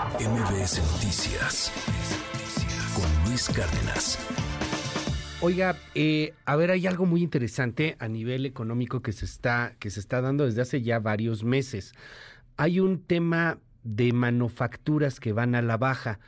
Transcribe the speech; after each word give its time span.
MBS 0.00 0.80
Noticias 0.92 1.70
con 2.94 3.28
Luis 3.28 3.50
Cárdenas. 3.50 4.18
Oiga, 5.42 5.76
eh, 5.94 6.32
a 6.46 6.56
ver, 6.56 6.70
hay 6.70 6.86
algo 6.86 7.04
muy 7.04 7.22
interesante 7.22 7.96
a 7.98 8.08
nivel 8.08 8.46
económico 8.46 9.02
que 9.02 9.12
se 9.12 9.26
está 9.26 9.74
que 9.78 9.90
se 9.90 10.00
está 10.00 10.22
dando 10.22 10.46
desde 10.46 10.62
hace 10.62 10.80
ya 10.80 11.00
varios 11.00 11.44
meses. 11.44 11.92
Hay 12.56 12.80
un 12.80 13.02
tema 13.02 13.58
de 13.82 14.14
manufacturas 14.14 15.20
que 15.20 15.34
van 15.34 15.54
a 15.54 15.60
la 15.60 15.76
baja. 15.76 16.18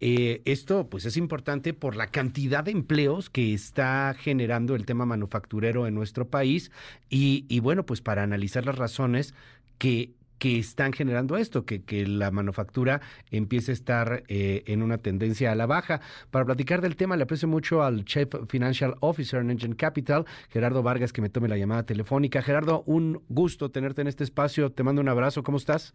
Eh, 0.00 0.40
esto 0.46 0.88
pues 0.88 1.04
es 1.04 1.18
importante 1.18 1.74
por 1.74 1.96
la 1.96 2.06
cantidad 2.06 2.64
de 2.64 2.70
empleos 2.70 3.28
que 3.28 3.52
está 3.52 4.14
generando 4.18 4.74
el 4.74 4.86
tema 4.86 5.04
manufacturero 5.04 5.86
en 5.86 5.94
nuestro 5.94 6.28
país 6.28 6.70
y, 7.10 7.44
y 7.48 7.60
bueno, 7.60 7.84
pues 7.84 8.00
para 8.00 8.22
analizar 8.22 8.64
las 8.64 8.78
razones 8.78 9.34
que 9.76 10.14
que 10.38 10.58
están 10.58 10.92
generando 10.92 11.36
esto, 11.36 11.64
que, 11.64 11.82
que 11.82 12.06
la 12.06 12.30
manufactura 12.30 13.00
empiece 13.30 13.72
a 13.72 13.74
estar 13.74 14.22
eh, 14.28 14.62
en 14.66 14.82
una 14.82 14.98
tendencia 14.98 15.52
a 15.52 15.54
la 15.54 15.66
baja. 15.66 16.00
Para 16.30 16.44
platicar 16.44 16.80
del 16.80 16.96
tema, 16.96 17.16
le 17.16 17.24
aprecio 17.24 17.48
mucho 17.48 17.82
al 17.82 18.04
Chief 18.04 18.28
Financial 18.48 18.94
Officer 19.00 19.40
en 19.40 19.50
Engine 19.50 19.76
Capital, 19.76 20.24
Gerardo 20.50 20.82
Vargas, 20.82 21.12
que 21.12 21.20
me 21.20 21.28
tome 21.28 21.48
la 21.48 21.56
llamada 21.56 21.84
telefónica. 21.84 22.42
Gerardo, 22.42 22.82
un 22.86 23.22
gusto 23.28 23.70
tenerte 23.70 24.00
en 24.00 24.08
este 24.08 24.24
espacio. 24.24 24.70
Te 24.72 24.82
mando 24.82 25.00
un 25.00 25.08
abrazo. 25.08 25.42
¿Cómo 25.42 25.58
estás? 25.58 25.94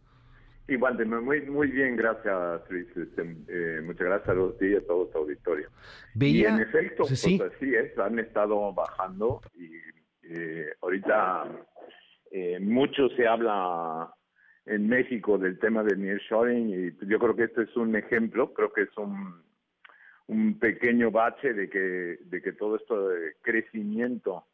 Igual, 0.68 1.06
muy, 1.06 1.42
muy 1.42 1.68
bien, 1.68 1.98
gracias, 1.98 2.62
Luis. 2.70 2.88
Este, 2.96 3.22
eh, 3.50 3.82
muchas 3.82 4.08
gracias 4.08 4.38
a 4.38 4.58
ti 4.58 4.68
y 4.68 4.76
a 4.76 4.88
todo 4.88 5.08
tu 5.08 5.18
auditorio. 5.18 5.70
y 6.16 6.46
en 6.46 6.60
efecto, 6.60 7.04
pues, 7.06 7.20
sí. 7.20 7.40
así 7.42 7.76
es, 7.76 7.98
han 8.00 8.18
estado 8.20 8.74
bajando 8.74 9.42
y 9.56 9.70
eh, 10.24 10.68
ahorita 10.82 11.68
eh, 12.32 12.60
mucho 12.62 13.10
se 13.10 13.28
habla 13.28 14.14
en 14.66 14.88
México 14.88 15.38
del 15.38 15.60
tema 15.60 15.84
del 15.84 16.02
nearshoring 16.02 16.70
y 16.70 17.08
yo 17.08 17.20
creo 17.20 17.36
que 17.36 17.44
este 17.44 17.64
es 17.64 17.76
un 17.76 17.96
ejemplo, 17.96 18.54
creo 18.54 18.72
que 18.72 18.84
es 18.84 18.98
un, 18.98 19.42
un 20.28 20.60
pequeño 20.60 21.12
bache 21.12 21.54
de 21.54 21.70
que, 21.70 22.18
de 22.24 22.42
que 22.42 22.54
todo 22.54 22.78
esto 22.78 23.10
de 23.10 23.36
crecimiento 23.42 24.46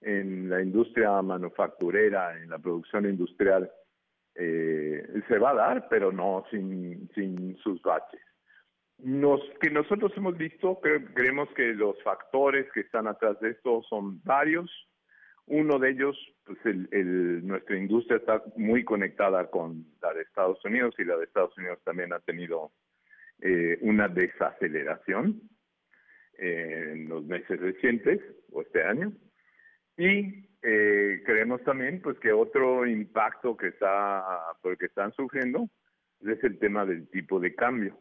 en 0.00 0.50
la 0.50 0.60
industria 0.60 1.22
manufacturera, 1.22 2.36
en 2.36 2.50
la 2.50 2.58
producción 2.58 3.04
industrial, 3.04 3.70
eh, 4.34 5.22
se 5.28 5.38
va 5.38 5.50
a 5.50 5.54
dar, 5.54 5.88
pero 5.88 6.10
no 6.10 6.44
sin, 6.50 7.08
sin 7.14 7.56
sus 7.58 7.80
baches. 7.82 8.20
Nos, 8.98 9.40
que 9.60 9.70
nosotros 9.70 10.12
hemos 10.16 10.36
visto, 10.36 10.80
creemos 10.80 11.48
que 11.54 11.74
los 11.74 12.00
factores 12.02 12.70
que 12.72 12.80
están 12.80 13.06
atrás 13.06 13.38
de 13.40 13.50
esto 13.50 13.82
son 13.88 14.22
varios. 14.24 14.70
Uno 15.46 15.78
de 15.78 15.90
ellos, 15.90 16.16
pues 16.44 16.58
el, 16.64 17.46
nuestra 17.46 17.76
industria 17.76 18.18
está 18.18 18.42
muy 18.56 18.84
conectada 18.84 19.50
con 19.50 19.84
la 20.00 20.12
de 20.14 20.22
Estados 20.22 20.64
Unidos 20.64 20.94
y 20.98 21.04
la 21.04 21.16
de 21.16 21.24
Estados 21.24 21.56
Unidos 21.58 21.80
también 21.84 22.12
ha 22.12 22.20
tenido 22.20 22.72
eh, 23.40 23.76
una 23.80 24.08
desaceleración 24.08 25.40
eh, 26.38 26.92
en 26.92 27.08
los 27.08 27.24
meses 27.24 27.60
recientes 27.60 28.20
o 28.52 28.62
este 28.62 28.84
año. 28.84 29.12
Y 29.96 30.48
eh, 30.62 31.22
creemos 31.26 31.62
también 31.64 32.00
pues 32.00 32.18
que 32.20 32.32
otro 32.32 32.86
impacto 32.86 33.56
que 33.56 33.68
está, 33.68 34.24
porque 34.62 34.86
están 34.86 35.12
sufriendo 35.12 35.68
es 36.20 36.42
el 36.44 36.58
tema 36.60 36.86
del 36.86 37.08
tipo 37.08 37.40
de 37.40 37.54
cambio, 37.54 37.98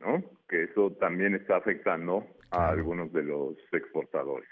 ¿no? 0.00 0.24
Que 0.48 0.64
eso 0.64 0.92
también 0.98 1.34
está 1.34 1.56
afectando 1.56 2.26
a 2.50 2.70
algunos 2.70 3.12
de 3.12 3.22
los 3.22 3.56
exportadores. 3.70 4.48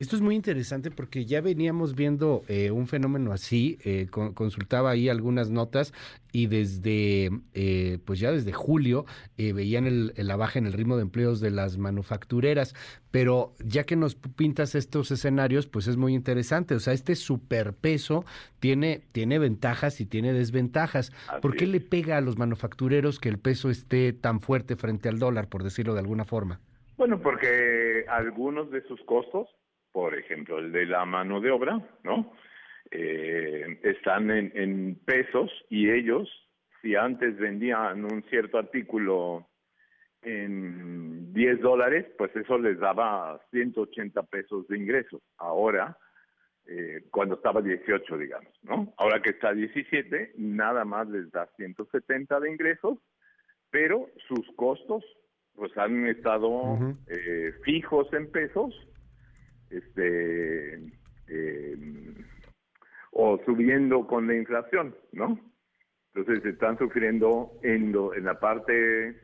Esto 0.00 0.16
es 0.16 0.22
muy 0.22 0.34
interesante 0.34 0.90
porque 0.90 1.26
ya 1.26 1.42
veníamos 1.42 1.94
viendo 1.94 2.42
eh, 2.48 2.70
un 2.70 2.86
fenómeno 2.86 3.32
así, 3.32 3.76
eh, 3.84 4.06
consultaba 4.08 4.88
ahí 4.88 5.10
algunas 5.10 5.50
notas 5.50 5.92
y 6.32 6.46
desde, 6.46 7.28
eh, 7.52 7.98
pues 8.06 8.18
ya 8.18 8.32
desde 8.32 8.50
julio 8.50 9.04
veían 9.36 9.86
el, 9.86 10.14
la 10.16 10.36
baja 10.36 10.58
en 10.58 10.64
el 10.64 10.72
ritmo 10.72 10.96
de 10.96 11.02
empleos 11.02 11.42
de 11.42 11.50
las 11.50 11.76
manufactureras, 11.76 12.74
pero 13.10 13.52
ya 13.62 13.84
que 13.84 13.94
nos 13.94 14.14
pintas 14.14 14.74
estos 14.74 15.10
escenarios, 15.10 15.66
pues 15.66 15.86
es 15.86 15.98
muy 15.98 16.14
interesante, 16.14 16.74
o 16.74 16.80
sea, 16.80 16.94
este 16.94 17.14
superpeso 17.14 18.24
tiene, 18.58 19.02
tiene 19.12 19.38
ventajas 19.38 20.00
y 20.00 20.06
tiene 20.06 20.32
desventajas. 20.32 21.12
¿Por 21.42 21.56
qué 21.56 21.66
le 21.66 21.82
pega 21.82 22.16
a 22.16 22.22
los 22.22 22.38
manufactureros 22.38 23.20
que 23.20 23.28
el 23.28 23.38
peso 23.38 23.68
esté 23.68 24.14
tan 24.14 24.40
fuerte 24.40 24.76
frente 24.76 25.10
al 25.10 25.18
dólar, 25.18 25.48
por 25.48 25.62
decirlo 25.62 25.92
de 25.92 26.00
alguna 26.00 26.24
forma? 26.24 26.58
Bueno, 26.96 27.20
porque 27.20 28.06
algunos 28.08 28.70
de 28.70 28.82
sus 28.86 28.98
costos 29.02 29.46
por 29.92 30.14
ejemplo, 30.14 30.58
el 30.58 30.72
de 30.72 30.86
la 30.86 31.04
mano 31.04 31.40
de 31.40 31.50
obra, 31.50 31.80
¿no? 32.04 32.32
Eh, 32.90 33.78
están 33.82 34.30
en, 34.30 34.52
en, 34.54 34.94
pesos 35.04 35.50
y 35.68 35.90
ellos, 35.90 36.28
si 36.82 36.96
antes 36.96 37.36
vendían 37.38 38.04
un 38.04 38.24
cierto 38.30 38.58
artículo 38.58 39.46
en 40.22 41.32
10 41.32 41.60
dólares, 41.60 42.06
pues 42.18 42.34
eso 42.34 42.58
les 42.58 42.78
daba 42.78 43.40
180 43.50 44.22
pesos 44.24 44.66
de 44.68 44.76
ingresos. 44.76 45.22
Ahora, 45.38 45.96
eh, 46.66 47.04
cuando 47.10 47.36
estaba 47.36 47.62
18, 47.62 48.18
digamos, 48.18 48.52
¿no? 48.62 48.92
Ahora 48.96 49.20
que 49.22 49.30
está 49.30 49.52
17, 49.52 50.34
nada 50.36 50.84
más 50.84 51.08
les 51.08 51.30
da 51.30 51.48
170 51.56 52.40
de 52.40 52.50
ingresos, 52.50 52.98
pero 53.70 54.08
sus 54.28 54.46
costos 54.56 55.04
pues 55.54 55.76
han 55.76 56.06
estado 56.06 56.78
eh, 57.08 57.52
fijos 57.64 58.12
en 58.12 58.30
pesos 58.30 58.74
este 59.70 60.74
eh, 61.28 61.76
o 63.12 63.40
subiendo 63.44 64.06
con 64.06 64.26
la 64.26 64.36
inflación, 64.36 64.94
¿no? 65.12 65.38
Entonces 66.14 66.44
están 66.44 66.78
sufriendo 66.78 67.52
en, 67.62 67.92
lo, 67.92 68.14
en 68.14 68.24
la 68.24 68.38
parte 68.40 69.16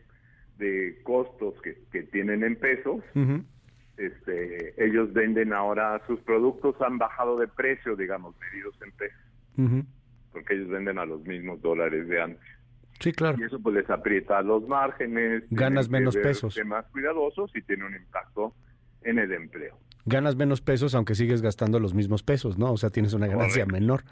de 0.57 1.01
costos 1.03 1.61
que, 1.63 1.77
que 1.91 2.03
tienen 2.05 2.45
en 2.45 2.57
pesos. 2.57 3.03
este, 3.97 4.85
ellos 4.85 5.13
venden 5.13 5.53
ahora, 5.53 6.01
sus 6.07 6.21
productos 6.21 6.77
han 6.81 6.99
bajado 6.99 7.39
de 7.39 7.49
precio, 7.49 7.97
digamos, 7.97 8.35
medidos 8.39 8.79
en 8.83 8.93
pesos. 8.93 9.87
Porque 10.33 10.55
ellos 10.55 10.69
venden 10.69 10.99
a 10.99 11.07
los 11.07 11.23
mismos 11.23 11.61
dólares 11.63 12.07
de 12.09 12.21
antes. 12.21 12.47
Sí, 13.01 13.13
claro. 13.13 13.37
Y 13.39 13.45
eso 13.45 13.61
pues 13.61 13.75
les 13.75 13.91
aprieta 13.91 14.41
los 14.43 14.67
márgenes. 14.69 15.45
Ganas 15.51 15.89
menos 15.89 16.17
pesos. 16.17 16.59
Más 16.65 16.87
cuidadosos 16.87 17.51
y 17.55 17.63
tiene 17.63 17.85
un 17.85 17.95
impacto 17.95 18.55
en 19.03 19.19
el 19.19 19.33
empleo 19.33 19.79
ganas 20.07 20.37
menos 20.37 20.61
pesos 20.61 20.95
aunque 20.95 21.15
sigues 21.15 21.43
gastando 21.43 21.81
los 21.81 21.93
mismos 21.93 22.23
pesos, 22.23 22.57
¿no? 22.57 22.73
O 22.73 22.77
sea, 22.77 22.91
tienes 22.91 23.13
una 23.13 23.27
ganancia 23.27 23.67
menor. 23.67 24.05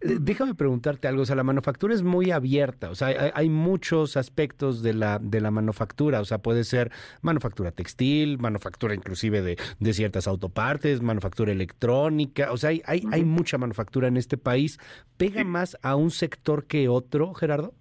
Eh, 0.00 0.16
déjame 0.20 0.54
preguntarte 0.54 1.06
algo, 1.06 1.22
o 1.22 1.26
sea, 1.26 1.36
la 1.36 1.44
manufactura 1.44 1.94
es 1.94 2.02
muy 2.02 2.30
abierta, 2.30 2.90
o 2.90 2.94
sea, 2.94 3.32
hay, 3.34 3.48
muchos 3.48 4.16
aspectos 4.16 4.82
de 4.82 4.94
la, 4.94 5.18
de 5.20 5.40
la 5.40 5.50
manufactura, 5.50 6.20
o 6.20 6.24
sea, 6.24 6.38
puede 6.38 6.64
ser 6.64 6.90
manufactura 7.20 7.70
textil, 7.70 8.38
manufactura 8.38 8.94
inclusive 8.94 9.42
de, 9.42 9.58
de 9.78 9.92
ciertas 9.92 10.26
autopartes, 10.26 11.02
manufactura 11.02 11.52
electrónica, 11.52 12.50
o 12.50 12.56
sea, 12.56 12.70
hay, 12.70 12.82
hay, 12.86 13.04
hay 13.12 13.24
mucha 13.24 13.58
manufactura 13.58 14.08
en 14.08 14.16
este 14.16 14.38
país. 14.38 14.78
¿Pega 15.16 15.44
más 15.44 15.78
a 15.82 15.94
un 15.94 16.10
sector 16.10 16.64
que 16.66 16.88
otro, 16.88 17.34
Gerardo? 17.34 17.74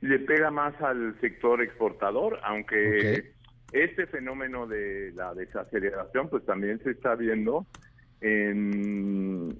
Le 0.00 0.18
pega 0.20 0.50
más 0.50 0.80
al 0.80 1.18
sector 1.20 1.62
exportador, 1.62 2.38
aunque 2.44 3.34
este 3.72 4.06
fenómeno 4.06 4.66
de 4.66 5.12
la 5.14 5.34
desaceleración 5.34 6.28
pues 6.28 6.44
también 6.44 6.78
se 6.82 6.90
está 6.90 7.14
viendo 7.14 7.66
en, 8.20 9.58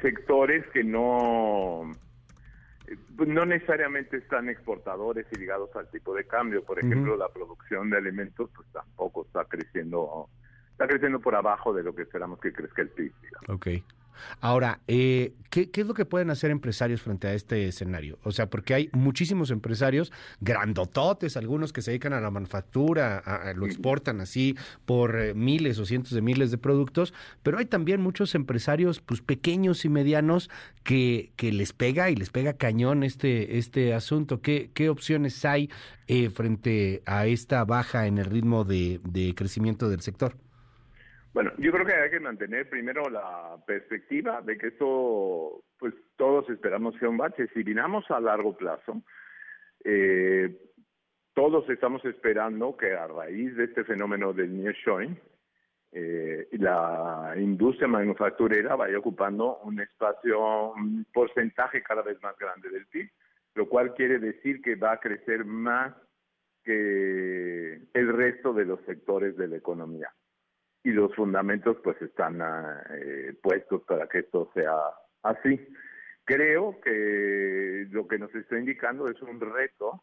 sectores 0.00 0.64
que 0.72 0.84
no 0.84 1.90
pues, 3.16 3.28
no 3.28 3.46
necesariamente 3.46 4.18
están 4.18 4.48
exportadores 4.48 5.26
y 5.32 5.38
ligados 5.38 5.74
al 5.76 5.88
tipo 5.90 6.14
de 6.14 6.24
cambio. 6.26 6.64
Por 6.64 6.78
ejemplo, 6.78 7.16
la 7.16 7.28
producción 7.28 7.90
de 7.90 7.98
alimentos 7.98 8.50
pues 8.54 8.68
tampoco 8.72 9.24
está 9.26 9.44
creciendo 9.44 10.28
está 10.72 10.86
creciendo 10.86 11.20
por 11.20 11.34
abajo 11.34 11.74
de 11.74 11.82
lo 11.82 11.94
que 11.94 12.02
esperamos 12.02 12.40
que 12.40 12.52
crezca 12.52 12.82
el 12.82 12.88
PIB. 12.88 13.12
Ok. 13.48 13.66
Ahora, 14.40 14.80
eh, 14.86 15.34
¿qué, 15.50 15.70
es 15.72 15.86
lo 15.86 15.94
que 15.94 16.04
pueden 16.04 16.30
hacer 16.30 16.50
empresarios 16.50 17.02
frente 17.02 17.28
a 17.28 17.34
este 17.34 17.68
escenario? 17.68 18.18
O 18.22 18.32
sea, 18.32 18.48
porque 18.48 18.74
hay 18.74 18.90
muchísimos 18.92 19.50
empresarios 19.50 20.12
grandototes, 20.40 21.36
algunos 21.36 21.72
que 21.72 21.82
se 21.82 21.90
dedican 21.90 22.12
a 22.12 22.20
la 22.20 22.30
manufactura, 22.30 23.22
lo 23.56 23.66
exportan 23.66 24.20
así 24.20 24.56
por 24.86 25.18
eh, 25.18 25.34
miles 25.34 25.78
o 25.78 25.86
cientos 25.86 26.12
de 26.12 26.22
miles 26.22 26.50
de 26.50 26.58
productos, 26.58 27.12
pero 27.42 27.58
hay 27.58 27.66
también 27.66 28.00
muchos 28.00 28.34
empresarios 28.34 29.00
pues 29.00 29.20
pequeños 29.20 29.84
y 29.84 29.88
medianos 29.88 30.50
que, 30.82 31.32
que 31.36 31.52
les 31.52 31.72
pega 31.72 32.10
y 32.10 32.16
les 32.16 32.30
pega 32.30 32.54
cañón 32.54 33.02
este, 33.02 33.58
este 33.58 33.94
asunto. 33.94 34.40
¿Qué, 34.40 34.70
qué 34.74 34.88
opciones 34.88 35.44
hay 35.44 35.70
eh, 36.06 36.30
frente 36.30 37.02
a 37.06 37.26
esta 37.26 37.64
baja 37.64 38.06
en 38.06 38.18
el 38.18 38.26
ritmo 38.26 38.64
de 38.64 39.34
crecimiento 39.36 39.88
del 39.88 40.00
sector? 40.00 40.36
Bueno, 41.32 41.52
yo 41.58 41.70
creo 41.70 41.86
que 41.86 41.94
hay 41.94 42.10
que 42.10 42.20
mantener 42.20 42.68
primero 42.68 43.08
la 43.08 43.56
perspectiva 43.64 44.42
de 44.42 44.58
que 44.58 44.68
esto, 44.68 45.62
pues 45.78 45.94
todos 46.16 46.48
esperamos 46.50 46.96
sea 46.98 47.08
un 47.08 47.18
bache. 47.18 47.46
Si 47.54 47.62
vinamos 47.62 48.10
a 48.10 48.20
largo 48.20 48.56
plazo, 48.56 49.02
eh, 49.84 50.56
todos 51.32 51.68
estamos 51.70 52.04
esperando 52.04 52.76
que 52.76 52.94
a 52.94 53.06
raíz 53.06 53.54
de 53.56 53.64
este 53.64 53.84
fenómeno 53.84 54.32
del 54.32 54.56
nearshoring, 54.60 55.16
eh, 55.92 56.48
la 56.52 57.34
industria 57.36 57.86
manufacturera 57.86 58.74
vaya 58.74 58.98
ocupando 58.98 59.58
un 59.58 59.80
espacio, 59.80 60.72
un 60.72 61.06
porcentaje 61.12 61.82
cada 61.82 62.02
vez 62.02 62.20
más 62.22 62.36
grande 62.38 62.70
del 62.70 62.86
PIB, 62.86 63.08
lo 63.54 63.68
cual 63.68 63.94
quiere 63.94 64.18
decir 64.18 64.60
que 64.62 64.74
va 64.74 64.92
a 64.92 65.00
crecer 65.00 65.44
más 65.44 65.94
que 66.64 67.82
el 67.94 68.12
resto 68.12 68.52
de 68.52 68.64
los 68.64 68.80
sectores 68.84 69.36
de 69.36 69.48
la 69.48 69.56
economía. 69.56 70.12
Y 70.82 70.90
los 70.92 71.14
fundamentos 71.14 71.76
pues 71.84 72.00
están 72.00 72.40
eh, 72.90 73.34
puestos 73.42 73.82
para 73.82 74.06
que 74.08 74.20
esto 74.20 74.50
sea 74.54 74.72
así. 75.22 75.60
Creo 76.24 76.80
que 76.80 77.86
lo 77.90 78.06
que 78.08 78.18
nos 78.18 78.34
está 78.34 78.58
indicando 78.58 79.06
es 79.06 79.20
un 79.20 79.40
reto 79.40 80.02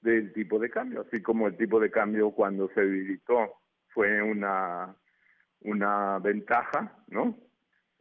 del 0.00 0.32
tipo 0.32 0.58
de 0.58 0.70
cambio, 0.70 1.02
así 1.02 1.22
como 1.22 1.46
el 1.46 1.56
tipo 1.56 1.78
de 1.78 1.90
cambio 1.90 2.30
cuando 2.30 2.68
se 2.74 2.80
debilitó 2.80 3.60
fue 3.88 4.22
una, 4.22 4.94
una 5.60 6.18
ventaja, 6.18 6.96
¿no? 7.08 7.36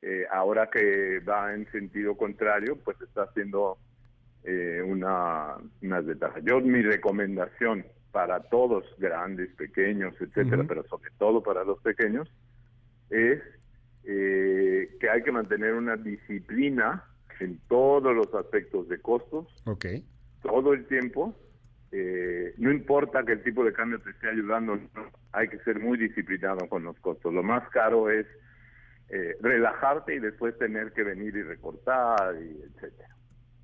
Eh, 0.01 0.25
ahora 0.31 0.69
que 0.69 1.19
va 1.19 1.53
en 1.53 1.69
sentido 1.71 2.15
contrario, 2.15 2.77
pues 2.83 2.99
está 3.01 3.23
haciendo 3.23 3.77
eh, 4.43 4.81
una, 4.85 5.57
una 5.81 5.97
desventaja. 5.97 6.39
Yo 6.39 6.61
mi 6.61 6.81
recomendación 6.81 7.85
para 8.11 8.41
todos, 8.41 8.83
grandes, 8.97 9.53
pequeños, 9.55 10.13
etcétera, 10.19 10.63
pero 10.67 10.83
sobre 10.87 11.11
todo 11.17 11.43
para 11.43 11.63
los 11.63 11.79
pequeños, 11.81 12.31
es 13.09 13.41
eh, 14.03 14.97
que 14.99 15.09
hay 15.09 15.23
que 15.23 15.31
mantener 15.31 15.73
una 15.73 15.95
disciplina 15.95 17.03
en 17.39 17.59
todos 17.67 18.15
los 18.15 18.33
aspectos 18.33 18.87
de 18.89 18.99
costos, 18.99 19.47
okay. 19.65 20.03
todo 20.41 20.73
el 20.73 20.85
tiempo, 20.87 21.35
eh, 21.91 22.53
no 22.57 22.71
importa 22.71 23.23
que 23.23 23.33
el 23.33 23.43
tipo 23.43 23.63
de 23.63 23.73
cambio 23.73 23.99
te 23.99 24.11
esté 24.11 24.29
ayudando, 24.29 24.79
hay 25.31 25.47
que 25.47 25.57
ser 25.59 25.79
muy 25.79 25.97
disciplinado 25.97 26.67
con 26.67 26.83
los 26.83 26.99
costos. 26.99 27.33
Lo 27.33 27.43
más 27.43 27.67
caro 27.69 28.09
es 28.09 28.27
eh, 29.09 29.35
relajarte 29.41 30.15
y 30.15 30.19
después 30.19 30.57
tener 30.57 30.91
que 30.93 31.03
venir 31.03 31.35
y 31.35 31.43
recortar, 31.43 32.35
y 32.41 32.61
etcétera. 32.61 33.15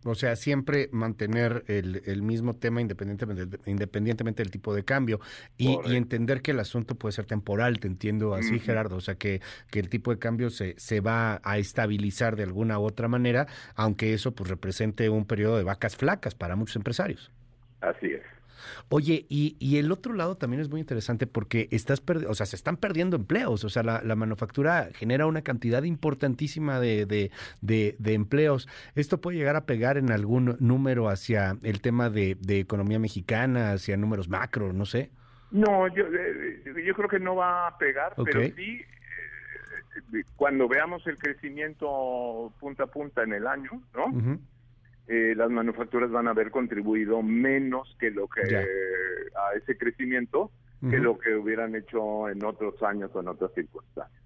O 0.06 0.16
sea, 0.16 0.36
siempre 0.36 0.88
mantener 0.92 1.64
el, 1.68 2.22
mismo 2.22 2.54
tema 2.54 2.80
independientemente, 2.80 3.60
independientemente 3.66 4.44
del 4.44 4.52
tipo 4.52 4.74
de 4.74 4.86
cambio 4.86 5.20
y, 5.58 5.78
entender 5.96 6.42
que 6.42 6.52
el 6.52 6.60
asunto 6.60 6.96
puede 6.96 7.14
ser 7.14 7.26
temporal, 7.26 7.80
te 7.80 7.88
entiendo 7.88 8.36
así, 8.36 8.60
Gerardo. 8.60 8.96
O 8.96 9.02
sea, 9.02 9.16
que, 9.16 9.42
que 9.72 9.80
el 9.80 9.90
tipo 9.90 10.12
de 10.12 10.20
cambio 10.20 10.52
se, 10.52 10.76
se 10.78 11.02
va 11.02 11.42
a 11.44 11.58
estabilizar 11.58 12.36
de 12.36 12.44
alguna 12.44 12.80
u 12.80 12.84
otra 12.84 13.08
manera, 13.08 13.48
aunque 13.76 14.14
eso 14.14 14.34
pues 14.36 14.50
represente 14.50 15.10
un 15.10 15.26
periodo 15.26 15.58
de 15.58 15.64
vacas 15.64 15.96
flacas 15.96 16.36
para 16.36 16.56
muchos 16.56 16.76
empresarios. 16.76 17.32
Así 17.90 18.08
es. 18.08 18.22
Oye, 18.90 19.26
y, 19.30 19.56
y, 19.60 19.78
el 19.78 19.92
otro 19.92 20.14
lado 20.14 20.38
también 20.38 20.62
es 20.62 20.70
muy 20.70 20.80
interesante 20.80 21.28
porque 21.28 21.68
estás 21.72 22.02
o 22.28 22.36
sea, 22.36 22.46
se 22.46 22.56
están 22.56 22.78
perdiendo 22.78 23.16
empleos, 23.16 23.64
o 23.64 23.70
sea, 23.70 23.84
la, 23.84 24.02
la 24.04 24.16
manufactura 24.16 24.90
genera 24.94 25.26
una 25.26 25.42
cantidad 25.42 25.84
importantísima 25.84 26.80
de, 26.80 27.06
de, 27.06 27.32
de, 27.62 28.14
empleos. 28.14 28.68
¿Esto 28.96 29.20
puede 29.22 29.38
llegar 29.38 29.56
a 29.56 29.66
pegar 29.66 29.98
en 29.98 30.12
algún 30.12 30.56
número 30.60 31.10
hacia 31.10 31.58
el 31.64 31.82
tema 31.82 32.10
de, 32.10 32.38
economía 32.48 33.00
mexicana, 33.00 33.74
hacia 33.74 33.98
números 33.98 34.30
macro, 34.30 34.72
no 34.74 34.86
sé? 34.86 35.12
No, 35.52 35.88
yo, 35.94 36.06
eh, 36.06 36.84
yo 36.86 36.94
creo 36.96 37.10
que 37.10 37.20
no 37.20 37.36
va 37.36 37.68
a 37.68 37.78
pegar, 37.78 38.14
pero 38.24 38.42
sí, 38.56 38.82
eh, 40.14 40.24
cuando 40.36 40.68
veamos 40.68 41.06
el 41.08 41.18
crecimiento 41.18 42.52
punta 42.60 42.84
a 42.84 42.88
punta 42.88 43.24
en 43.24 43.34
el 43.34 43.48
año, 43.48 43.82
¿no? 43.94 44.40
Eh, 45.08 45.34
las 45.36 45.52
manufacturas 45.52 46.10
van 46.10 46.28
a 46.28 46.32
haber 46.32 46.50
contribuido 46.50 47.22
menos 47.22 47.96
que 48.00 48.10
lo 48.10 48.28
que 48.28 48.42
a 48.42 49.56
ese 49.56 49.78
crecimiento 49.78 50.52
que 50.90 51.00
lo 51.00 51.18
que 51.18 51.36
hubieran 51.36 51.76
hecho 51.76 52.30
en 52.30 52.44
otros 52.44 52.82
años 52.84 53.10
o 53.14 53.20
en 53.20 53.28
otras 53.30 53.52
circunstancias. 53.54 54.25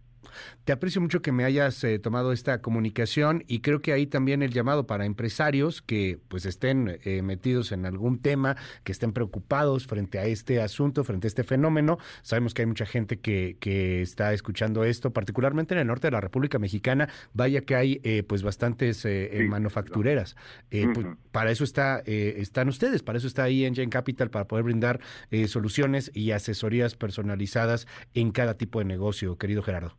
Te 0.64 0.74
aprecio 0.74 1.02
mucho 1.02 1.22
que 1.22 1.32
me 1.32 1.46
hayas 1.46 1.84
eh, 1.84 2.00
tomado 2.00 2.32
esta 2.32 2.62
comunicación 2.62 3.44
y 3.48 3.62
creo 3.62 3.82
que 3.82 3.94
ahí 3.94 4.06
también 4.06 4.44
el 4.44 4.52
llamado 4.52 4.86
para 4.86 5.06
empresarios 5.06 5.82
que 5.82 6.20
pues 6.28 6.46
estén 6.46 7.00
eh, 7.04 7.22
metidos 7.22 7.72
en 7.72 7.86
algún 7.86 8.20
tema, 8.20 8.56
que 8.84 8.92
estén 8.92 9.14
preocupados 9.14 9.88
frente 9.88 10.20
a 10.20 10.26
este 10.26 10.62
asunto, 10.62 11.04
frente 11.04 11.28
a 11.28 11.30
este 11.30 11.44
fenómeno. 11.44 11.98
Sabemos 12.22 12.54
que 12.54 12.62
hay 12.62 12.66
mucha 12.68 12.86
gente 12.86 13.20
que, 13.20 13.58
que 13.60 14.02
está 14.02 14.34
escuchando 14.34 14.84
esto, 14.84 15.12
particularmente 15.12 15.74
en 15.74 15.80
el 15.80 15.88
norte 15.88 16.08
de 16.08 16.12
la 16.12 16.22
República 16.22 16.60
Mexicana. 16.60 17.10
Vaya 17.34 17.62
que 17.62 17.76
hay 17.76 18.02
eh, 18.04 18.24
pues 18.24 18.44
bastantes 18.44 19.08
manufactureras. 19.48 20.36
Pues, 20.70 21.08
para 21.32 21.52
eso 21.52 21.64
está 21.64 22.00
están 22.06 22.70
ustedes, 22.70 23.02
para 23.02 23.18
eso 23.18 23.28
está 23.28 23.44
ahí 23.44 23.66
Engine 23.66 23.90
Capital, 23.90 24.30
para 24.30 24.48
poder 24.48 24.64
brindar 24.64 25.00
soluciones 25.48 26.12
y 26.14 26.32
asesorías 26.32 26.96
personalizadas 26.96 27.88
en 28.14 28.32
cada 28.32 28.56
tipo 28.56 28.80
de 28.80 28.86
negocio, 28.86 29.38
querido 29.38 29.64
Gerardo. 29.64 29.96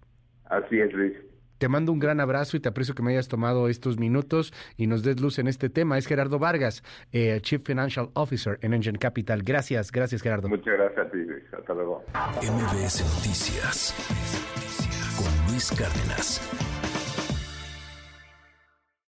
Así 0.51 0.79
es, 0.79 0.93
Luis. 0.93 1.17
Te 1.59 1.69
mando 1.69 1.93
un 1.93 1.99
gran 1.99 2.21
abrazo 2.21 2.57
y 2.57 2.61
te 2.61 2.71
aprecio 2.71 2.95
que 2.95 3.03
me 3.03 3.13
hayas 3.13 3.29
tomado 3.29 3.69
estos 3.69 3.99
minutos 3.99 4.53
y 4.79 4.87
nos 4.87 5.03
des 5.03 5.21
luz 5.21 5.39
en 5.39 5.47
este 5.47 5.69
tema. 5.69 5.99
Es 5.99 6.07
Gerardo 6.07 6.39
Vargas, 6.39 6.83
eh, 7.13 7.39
Chief 7.43 7.63
Financial 7.63 8.09
Officer 8.15 8.59
en 8.63 8.73
Engine 8.73 8.99
Capital. 8.99 9.43
Gracias, 9.43 9.93
gracias 9.93 10.23
Gerardo. 10.23 10.49
Muchas 10.49 10.73
gracias 10.73 11.07
a 11.07 11.11
ti, 11.11 11.19
Luis. 11.19 11.45
Hasta 11.53 11.75
luego. 11.75 12.03
MBS 12.41 13.05
Noticias 13.15 13.95
con 15.19 15.53
Luis 15.53 15.71
Cárdenas. 15.79 16.90